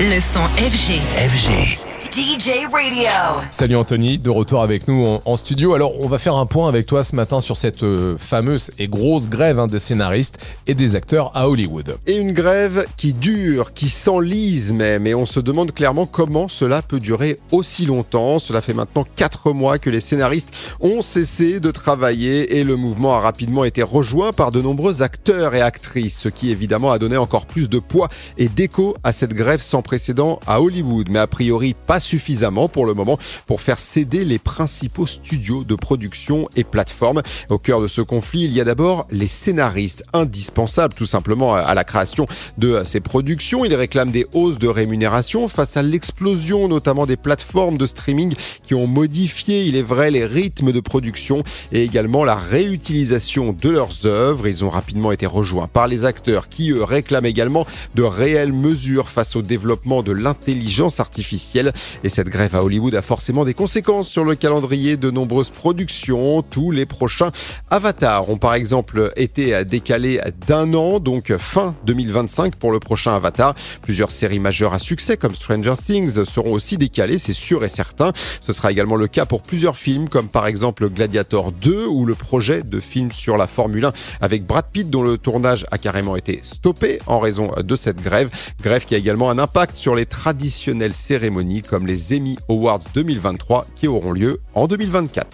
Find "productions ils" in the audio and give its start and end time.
43.00-43.74